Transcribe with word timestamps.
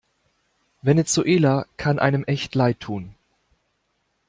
Venezuela 0.81 1.67
kann 1.77 1.99
einem 1.99 2.23
echt 2.23 2.55
leidtun. 2.55 3.13